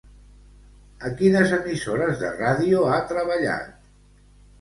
A 1.09 1.09
quines 1.19 1.53
emissores 1.57 2.15
de 2.21 2.31
ràdio 2.39 2.81
ha 2.95 2.97
treballat? 3.13 3.77